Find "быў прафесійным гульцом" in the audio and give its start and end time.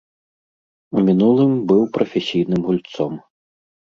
1.71-3.13